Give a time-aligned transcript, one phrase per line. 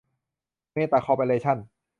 [0.73, 1.57] เมตะ คอร์ปอเรชั่น